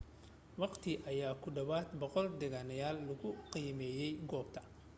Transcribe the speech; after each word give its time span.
wakhti 0.61 0.91
ayaa 1.09 1.33
ku 1.41 1.47
dhawaad 1.55 1.87
100 1.99 2.31
deganeyaal 2.41 2.97
lagu 3.07 3.29
qiimeeyay 3.51 4.13
goobta 4.29 4.61